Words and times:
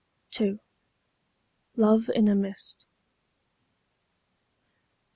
II. 0.39 0.57
LOVE 1.75 2.09
IN 2.15 2.27
A 2.27 2.33
MIST. 2.33 2.87